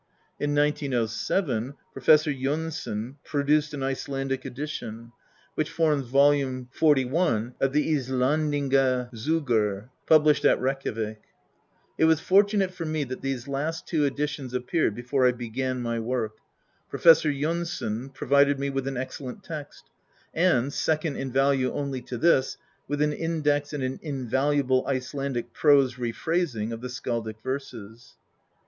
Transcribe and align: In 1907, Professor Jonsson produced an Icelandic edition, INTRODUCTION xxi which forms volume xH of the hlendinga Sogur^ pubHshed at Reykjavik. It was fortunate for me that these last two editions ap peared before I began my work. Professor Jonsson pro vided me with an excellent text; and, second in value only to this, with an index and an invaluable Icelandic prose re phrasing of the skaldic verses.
In 0.39 0.55
1907, 0.55 1.75
Professor 1.93 2.33
Jonsson 2.33 3.17
produced 3.23 3.75
an 3.75 3.83
Icelandic 3.83 4.45
edition, 4.45 4.87
INTRODUCTION 4.87 5.11
xxi 5.11 5.53
which 5.53 5.69
forms 5.69 6.07
volume 6.07 6.69
xH 6.75 7.53
of 7.61 7.71
the 7.71 7.87
hlendinga 7.93 9.11
Sogur^ 9.13 9.89
pubHshed 10.09 10.45
at 10.45 10.59
Reykjavik. 10.59 11.21
It 11.99 12.05
was 12.05 12.19
fortunate 12.19 12.73
for 12.73 12.83
me 12.85 13.03
that 13.03 13.21
these 13.21 13.47
last 13.47 13.85
two 13.87 14.03
editions 14.05 14.55
ap 14.55 14.65
peared 14.65 14.95
before 14.95 15.27
I 15.27 15.33
began 15.33 15.79
my 15.83 15.99
work. 15.99 16.33
Professor 16.89 17.29
Jonsson 17.31 18.11
pro 18.11 18.27
vided 18.27 18.57
me 18.57 18.71
with 18.71 18.87
an 18.87 18.97
excellent 18.97 19.43
text; 19.43 19.91
and, 20.33 20.73
second 20.73 21.15
in 21.17 21.31
value 21.31 21.71
only 21.73 22.01
to 22.01 22.17
this, 22.17 22.57
with 22.87 23.03
an 23.03 23.13
index 23.13 23.71
and 23.71 23.83
an 23.83 23.99
invaluable 24.01 24.83
Icelandic 24.87 25.53
prose 25.53 25.99
re 25.99 26.11
phrasing 26.11 26.73
of 26.73 26.81
the 26.81 26.89
skaldic 26.89 27.39
verses. 27.43 28.15